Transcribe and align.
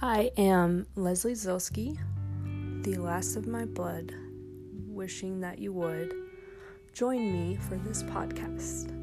I 0.00 0.30
am 0.36 0.86
Leslie 0.94 1.32
Zilski, 1.32 1.98
the 2.84 2.94
last 2.98 3.34
of 3.34 3.48
my 3.48 3.64
blood, 3.64 4.14
wishing 4.86 5.40
that 5.40 5.58
you 5.58 5.72
would 5.72 6.14
join 6.92 7.32
me 7.32 7.56
for 7.56 7.74
this 7.74 8.04
podcast. 8.04 8.94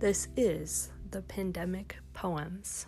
This 0.00 0.28
is 0.36 0.90
the 1.12 1.22
Pandemic 1.22 1.96
Poems. 2.12 2.84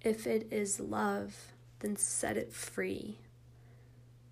If 0.00 0.26
it 0.26 0.48
is 0.50 0.80
love, 0.80 1.52
then 1.80 1.96
set 1.96 2.38
it 2.38 2.54
free. 2.54 3.18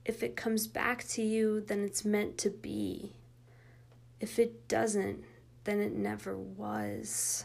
If 0.06 0.22
it 0.22 0.34
comes 0.34 0.66
back 0.66 1.06
to 1.08 1.20
you, 1.20 1.60
then 1.60 1.80
it's 1.80 2.06
meant 2.06 2.38
to 2.38 2.48
be. 2.48 3.12
If 4.18 4.38
it 4.38 4.66
doesn't, 4.66 5.22
then 5.64 5.80
it 5.80 5.92
never 5.92 6.38
was. 6.38 7.44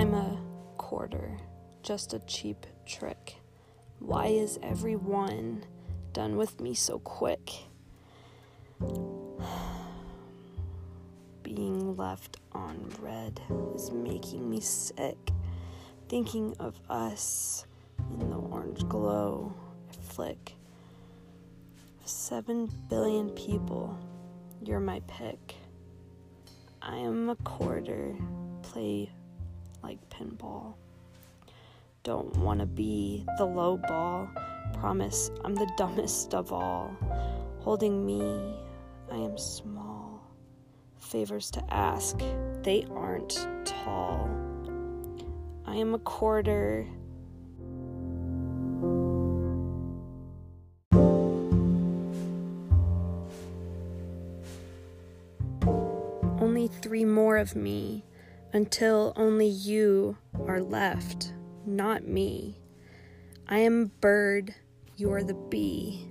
I'm 0.00 0.14
a 0.14 0.40
quarter, 0.78 1.36
just 1.82 2.14
a 2.14 2.20
cheap 2.20 2.64
trick. 2.86 3.36
Why 3.98 4.28
is 4.28 4.58
everyone 4.62 5.66
done 6.14 6.38
with 6.38 6.58
me 6.58 6.72
so 6.72 7.00
quick? 7.00 7.52
Being 11.42 11.98
left 11.98 12.38
on 12.52 12.90
red 13.00 13.42
is 13.74 13.90
making 13.90 14.48
me 14.48 14.62
sick. 14.62 15.18
Thinking 16.08 16.56
of 16.58 16.80
us 16.88 17.66
in 18.18 18.30
the 18.30 18.36
orange 18.36 18.88
glow, 18.88 19.52
I 19.90 19.96
flick. 20.00 20.54
Seven 22.06 22.70
billion 22.88 23.28
people, 23.32 23.98
you're 24.64 24.80
my 24.80 25.02
pick. 25.08 25.56
I 26.80 26.96
am 26.96 27.28
a 27.28 27.36
quarter, 27.36 28.16
play 28.62 29.10
like 29.82 29.98
pinball. 30.10 30.74
Don't 32.02 32.34
wanna 32.36 32.66
be 32.66 33.26
the 33.38 33.44
low 33.44 33.76
ball. 33.76 34.28
Promise 34.74 35.30
I'm 35.44 35.54
the 35.54 35.70
dumbest 35.78 36.34
of 36.34 36.52
all. 36.52 36.90
Holding 37.60 38.06
me, 38.06 38.54
I 39.10 39.16
am 39.16 39.36
small. 39.36 40.22
Favors 40.98 41.50
to 41.52 41.74
ask, 41.74 42.18
they 42.62 42.86
aren't 42.90 43.46
tall. 43.64 44.30
I 45.66 45.76
am 45.76 45.94
a 45.94 45.98
quarter. 45.98 46.86
Only 56.40 56.68
three 56.68 57.04
more 57.04 57.36
of 57.36 57.54
me 57.54 58.04
until 58.52 59.12
only 59.16 59.46
you 59.46 60.16
are 60.46 60.60
left, 60.60 61.32
not 61.64 62.06
me. 62.06 62.58
I 63.48 63.58
am 63.58 63.92
bird, 64.00 64.54
you 64.96 65.12
are 65.12 65.22
the 65.22 65.34
bee. 65.34 66.08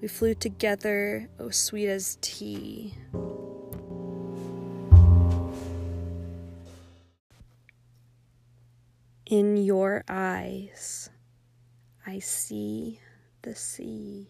We 0.00 0.08
flew 0.08 0.34
together, 0.34 1.28
oh 1.38 1.50
sweet 1.50 1.88
as 1.88 2.16
tea. 2.20 2.94
In 9.26 9.56
your 9.56 10.02
eyes, 10.08 11.10
I 12.06 12.18
see 12.18 12.98
the 13.42 13.54
sea. 13.54 14.28